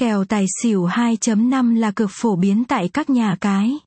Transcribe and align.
Kèo 0.00 0.24
tài 0.24 0.44
xỉu 0.62 0.86
2.5 0.86 1.74
là 1.74 1.90
cực 1.90 2.10
phổ 2.12 2.36
biến 2.36 2.64
tại 2.64 2.88
các 2.88 3.10
nhà 3.10 3.36
cái. 3.40 3.78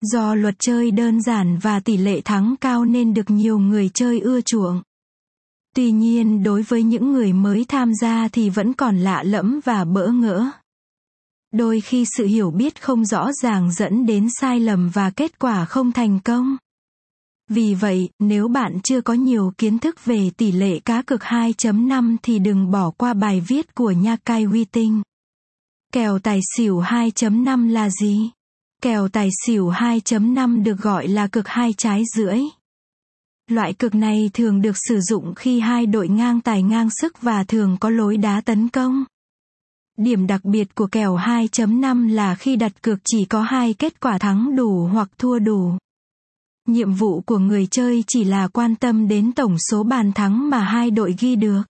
Do 0.00 0.34
luật 0.34 0.54
chơi 0.58 0.90
đơn 0.90 1.22
giản 1.22 1.58
và 1.62 1.80
tỷ 1.80 1.96
lệ 1.96 2.20
thắng 2.20 2.54
cao 2.60 2.84
nên 2.84 3.14
được 3.14 3.30
nhiều 3.30 3.58
người 3.58 3.90
chơi 3.94 4.20
ưa 4.20 4.40
chuộng. 4.40 4.82
Tuy 5.76 5.90
nhiên 5.90 6.42
đối 6.42 6.62
với 6.62 6.82
những 6.82 7.12
người 7.12 7.32
mới 7.32 7.64
tham 7.68 7.92
gia 7.94 8.28
thì 8.28 8.50
vẫn 8.50 8.72
còn 8.72 8.96
lạ 8.96 9.22
lẫm 9.22 9.60
và 9.64 9.84
bỡ 9.84 10.08
ngỡ. 10.08 10.50
Đôi 11.52 11.80
khi 11.80 12.04
sự 12.16 12.26
hiểu 12.26 12.50
biết 12.50 12.82
không 12.82 13.04
rõ 13.04 13.30
ràng 13.42 13.72
dẫn 13.72 14.06
đến 14.06 14.28
sai 14.40 14.60
lầm 14.60 14.90
và 14.94 15.10
kết 15.10 15.38
quả 15.38 15.64
không 15.64 15.92
thành 15.92 16.20
công. 16.24 16.56
Vì 17.50 17.74
vậy, 17.74 18.08
nếu 18.18 18.48
bạn 18.48 18.78
chưa 18.82 19.00
có 19.00 19.14
nhiều 19.14 19.52
kiến 19.58 19.78
thức 19.78 20.04
về 20.04 20.30
tỷ 20.36 20.52
lệ 20.52 20.78
cá 20.78 21.02
cực 21.02 21.20
2.5 21.20 22.16
thì 22.22 22.38
đừng 22.38 22.70
bỏ 22.70 22.90
qua 22.90 23.14
bài 23.14 23.42
viết 23.48 23.74
của 23.74 23.90
Nha 23.90 24.16
Cai 24.24 24.44
Huy 24.44 24.64
Tinh. 24.64 25.02
Kèo 25.92 26.18
tài 26.18 26.40
xỉu 26.56 26.80
2.5 26.80 27.68
là 27.68 27.90
gì? 27.90 28.30
Kèo 28.82 29.08
tài 29.08 29.28
xỉu 29.46 29.70
2.5 29.70 30.62
được 30.62 30.78
gọi 30.78 31.08
là 31.08 31.26
cực 31.26 31.48
hai 31.48 31.72
trái 31.76 32.02
rưỡi. 32.16 32.40
Loại 33.50 33.72
cực 33.72 33.94
này 33.94 34.30
thường 34.34 34.62
được 34.62 34.76
sử 34.88 35.00
dụng 35.00 35.34
khi 35.34 35.60
hai 35.60 35.86
đội 35.86 36.08
ngang 36.08 36.40
tài 36.40 36.62
ngang 36.62 36.88
sức 36.90 37.22
và 37.22 37.44
thường 37.44 37.76
có 37.80 37.90
lối 37.90 38.16
đá 38.16 38.40
tấn 38.40 38.68
công. 38.68 39.04
Điểm 39.96 40.26
đặc 40.26 40.44
biệt 40.44 40.74
của 40.74 40.86
kèo 40.86 41.16
2.5 41.16 42.08
là 42.08 42.34
khi 42.34 42.56
đặt 42.56 42.82
cược 42.82 42.98
chỉ 43.04 43.24
có 43.24 43.42
hai 43.42 43.74
kết 43.74 44.00
quả 44.00 44.18
thắng 44.18 44.56
đủ 44.56 44.88
hoặc 44.92 45.08
thua 45.18 45.38
đủ. 45.38 45.72
Nhiệm 46.66 46.92
vụ 46.92 47.20
của 47.20 47.38
người 47.38 47.66
chơi 47.70 48.04
chỉ 48.06 48.24
là 48.24 48.48
quan 48.48 48.76
tâm 48.76 49.08
đến 49.08 49.32
tổng 49.32 49.56
số 49.70 49.82
bàn 49.82 50.12
thắng 50.12 50.50
mà 50.50 50.60
hai 50.60 50.90
đội 50.90 51.14
ghi 51.18 51.36
được. 51.36 51.62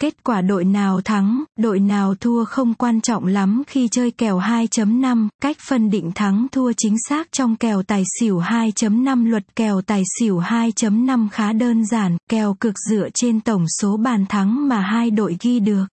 Kết 0.00 0.24
quả 0.24 0.40
đội 0.40 0.64
nào 0.64 1.00
thắng, 1.00 1.44
đội 1.58 1.80
nào 1.80 2.14
thua 2.14 2.44
không 2.44 2.74
quan 2.74 3.00
trọng 3.00 3.26
lắm 3.26 3.62
khi 3.66 3.88
chơi 3.88 4.10
kèo 4.10 4.38
2.5, 4.38 5.28
cách 5.42 5.56
phân 5.68 5.90
định 5.90 6.12
thắng 6.14 6.46
thua 6.52 6.72
chính 6.76 6.96
xác 7.08 7.32
trong 7.32 7.56
kèo 7.56 7.82
tài 7.82 8.04
xỉu 8.20 8.40
2.5 8.40 9.30
luật 9.30 9.56
kèo 9.56 9.80
tài 9.82 10.02
xỉu 10.18 10.40
2.5 10.40 11.28
khá 11.28 11.52
đơn 11.52 11.86
giản, 11.86 12.16
kèo 12.30 12.54
cực 12.54 12.74
dựa 12.90 13.08
trên 13.14 13.40
tổng 13.40 13.64
số 13.80 13.96
bàn 13.96 14.26
thắng 14.28 14.68
mà 14.68 14.80
hai 14.80 15.10
đội 15.10 15.36
ghi 15.40 15.60
được. 15.60 15.84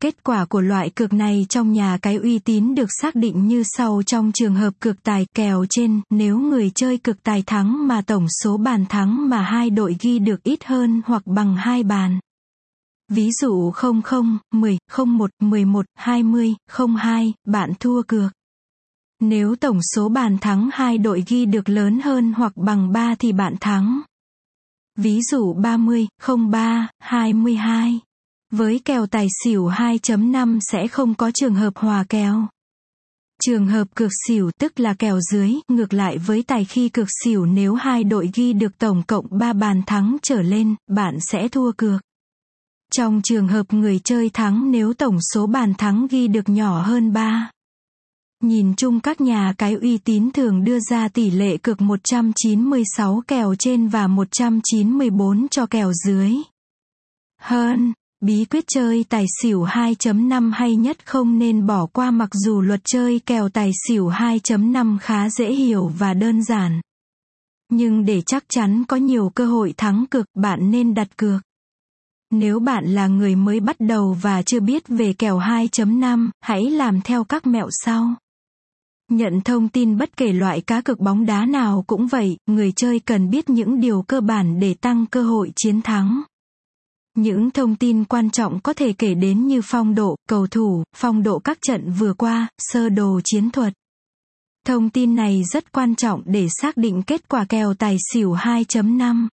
Kết 0.00 0.24
quả 0.24 0.44
của 0.44 0.60
loại 0.60 0.90
cược 0.90 1.12
này 1.12 1.46
trong 1.48 1.72
nhà 1.72 1.98
cái 2.02 2.16
uy 2.16 2.38
tín 2.38 2.74
được 2.74 2.88
xác 3.00 3.14
định 3.14 3.48
như 3.48 3.62
sau 3.76 4.02
trong 4.06 4.32
trường 4.34 4.54
hợp 4.54 4.72
cược 4.80 5.02
tài 5.02 5.26
kèo 5.34 5.64
trên, 5.70 6.00
nếu 6.10 6.38
người 6.38 6.70
chơi 6.74 6.98
cược 6.98 7.22
tài 7.22 7.42
thắng 7.42 7.88
mà 7.88 8.02
tổng 8.02 8.26
số 8.42 8.56
bàn 8.56 8.86
thắng 8.88 9.28
mà 9.28 9.42
hai 9.42 9.70
đội 9.70 9.96
ghi 10.00 10.18
được 10.18 10.42
ít 10.42 10.64
hơn 10.64 11.02
hoặc 11.06 11.22
bằng 11.26 11.56
hai 11.56 11.82
bàn. 11.82 12.18
Ví 13.14 13.30
dụ 13.40 13.72
00, 13.72 14.38
10, 14.54 14.78
01, 15.06 15.30
11, 15.40 15.86
20, 15.94 16.54
02, 16.96 17.34
bạn 17.46 17.72
thua 17.80 18.02
cược. 18.02 18.32
Nếu 19.20 19.56
tổng 19.56 19.78
số 19.94 20.08
bàn 20.08 20.38
thắng 20.38 20.70
hai 20.72 20.98
đội 20.98 21.24
ghi 21.28 21.46
được 21.46 21.68
lớn 21.68 22.00
hơn 22.00 22.32
hoặc 22.32 22.52
bằng 22.56 22.92
3 22.92 23.14
thì 23.18 23.32
bạn 23.32 23.54
thắng. 23.60 24.00
Ví 24.98 25.20
dụ 25.30 25.52
30, 25.52 26.06
03, 26.50 26.88
22. 26.98 28.00
Với 28.50 28.80
kèo 28.84 29.06
tài 29.06 29.26
xỉu 29.44 29.68
2.5 29.68 30.58
sẽ 30.60 30.88
không 30.88 31.14
có 31.14 31.30
trường 31.30 31.54
hợp 31.54 31.76
hòa 31.76 32.04
kèo. 32.08 32.46
Trường 33.42 33.66
hợp 33.66 33.88
cược 33.94 34.10
xỉu 34.28 34.50
tức 34.60 34.80
là 34.80 34.94
kèo 34.94 35.20
dưới, 35.20 35.54
ngược 35.68 35.92
lại 35.92 36.18
với 36.18 36.42
tài 36.42 36.64
khi 36.64 36.88
cược 36.88 37.08
xỉu 37.24 37.46
nếu 37.46 37.74
hai 37.74 38.04
đội 38.04 38.30
ghi 38.34 38.52
được 38.52 38.78
tổng 38.78 39.02
cộng 39.06 39.26
3 39.30 39.52
bàn 39.52 39.82
thắng 39.86 40.16
trở 40.22 40.42
lên, 40.42 40.74
bạn 40.90 41.18
sẽ 41.20 41.48
thua 41.48 41.72
cược. 41.72 42.00
Trong 42.96 43.20
trường 43.22 43.48
hợp 43.48 43.72
người 43.72 43.98
chơi 44.04 44.30
thắng 44.30 44.70
nếu 44.70 44.94
tổng 44.94 45.18
số 45.34 45.46
bàn 45.46 45.74
thắng 45.78 46.06
ghi 46.10 46.28
được 46.28 46.48
nhỏ 46.48 46.82
hơn 46.82 47.12
3. 47.12 47.50
Nhìn 48.42 48.74
chung 48.76 49.00
các 49.00 49.20
nhà 49.20 49.54
cái 49.58 49.74
uy 49.74 49.98
tín 49.98 50.30
thường 50.30 50.64
đưa 50.64 50.78
ra 50.90 51.08
tỷ 51.08 51.30
lệ 51.30 51.56
cực 51.56 51.80
196 51.80 53.22
kèo 53.28 53.54
trên 53.58 53.88
và 53.88 54.06
194 54.06 55.48
cho 55.48 55.66
kèo 55.66 55.92
dưới. 55.92 56.32
Hơn, 57.40 57.92
bí 58.20 58.44
quyết 58.44 58.64
chơi 58.74 59.04
tài 59.08 59.26
xỉu 59.42 59.64
2.5 59.64 60.52
hay 60.54 60.76
nhất 60.76 61.06
không 61.06 61.38
nên 61.38 61.66
bỏ 61.66 61.86
qua 61.86 62.10
mặc 62.10 62.30
dù 62.32 62.60
luật 62.60 62.80
chơi 62.84 63.20
kèo 63.26 63.48
tài 63.48 63.70
xỉu 63.88 64.08
2.5 64.08 64.98
khá 64.98 65.30
dễ 65.30 65.52
hiểu 65.52 65.92
và 65.98 66.14
đơn 66.14 66.42
giản. 66.42 66.80
Nhưng 67.70 68.04
để 68.04 68.20
chắc 68.20 68.44
chắn 68.48 68.84
có 68.88 68.96
nhiều 68.96 69.32
cơ 69.34 69.46
hội 69.46 69.74
thắng 69.76 70.04
cực 70.10 70.26
bạn 70.34 70.70
nên 70.70 70.94
đặt 70.94 71.16
cược. 71.16 71.42
Nếu 72.34 72.60
bạn 72.60 72.84
là 72.84 73.06
người 73.06 73.36
mới 73.36 73.60
bắt 73.60 73.76
đầu 73.78 74.16
và 74.22 74.42
chưa 74.42 74.60
biết 74.60 74.88
về 74.88 75.12
kèo 75.12 75.38
2.5, 75.38 76.30
hãy 76.40 76.70
làm 76.70 77.00
theo 77.00 77.24
các 77.24 77.46
mẹo 77.46 77.68
sau. 77.70 78.14
Nhận 79.10 79.40
thông 79.40 79.68
tin 79.68 79.98
bất 79.98 80.16
kể 80.16 80.32
loại 80.32 80.60
cá 80.60 80.80
cược 80.80 81.00
bóng 81.00 81.26
đá 81.26 81.46
nào 81.46 81.84
cũng 81.86 82.06
vậy, 82.06 82.36
người 82.46 82.72
chơi 82.72 83.00
cần 83.00 83.30
biết 83.30 83.50
những 83.50 83.80
điều 83.80 84.02
cơ 84.02 84.20
bản 84.20 84.60
để 84.60 84.74
tăng 84.74 85.06
cơ 85.06 85.22
hội 85.22 85.52
chiến 85.56 85.82
thắng. 85.82 86.22
Những 87.16 87.50
thông 87.50 87.76
tin 87.76 88.04
quan 88.04 88.30
trọng 88.30 88.60
có 88.60 88.72
thể 88.72 88.92
kể 88.92 89.14
đến 89.14 89.46
như 89.46 89.60
phong 89.64 89.94
độ, 89.94 90.16
cầu 90.28 90.46
thủ, 90.46 90.82
phong 90.96 91.22
độ 91.22 91.38
các 91.38 91.58
trận 91.62 91.92
vừa 91.98 92.14
qua, 92.14 92.48
sơ 92.58 92.88
đồ 92.88 93.20
chiến 93.24 93.50
thuật. 93.50 93.72
Thông 94.66 94.90
tin 94.90 95.14
này 95.14 95.42
rất 95.52 95.72
quan 95.72 95.94
trọng 95.94 96.22
để 96.24 96.46
xác 96.60 96.76
định 96.76 97.02
kết 97.02 97.28
quả 97.28 97.44
kèo 97.48 97.74
tài 97.74 97.96
xỉu 98.12 98.34
2.5. 98.34 99.28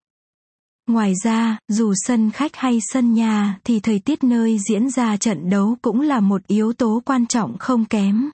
Ngoài 0.90 1.14
ra, 1.24 1.58
dù 1.68 1.92
sân 1.96 2.30
khách 2.30 2.56
hay 2.56 2.78
sân 2.92 3.14
nhà 3.14 3.58
thì 3.64 3.80
thời 3.80 3.98
tiết 3.98 4.24
nơi 4.24 4.58
diễn 4.68 4.90
ra 4.90 5.16
trận 5.16 5.50
đấu 5.50 5.76
cũng 5.82 6.00
là 6.00 6.20
một 6.20 6.46
yếu 6.46 6.72
tố 6.72 7.02
quan 7.04 7.26
trọng 7.26 7.58
không 7.58 7.84
kém. 7.84 8.30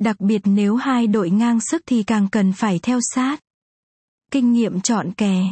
Đặc 0.00 0.20
biệt 0.20 0.42
nếu 0.44 0.76
hai 0.76 1.06
đội 1.06 1.30
ngang 1.30 1.60
sức 1.60 1.82
thì 1.86 2.02
càng 2.02 2.28
cần 2.32 2.52
phải 2.52 2.78
theo 2.82 2.98
sát. 3.14 3.40
Kinh 4.30 4.52
nghiệm 4.52 4.80
chọn 4.80 5.12
kè 5.12 5.42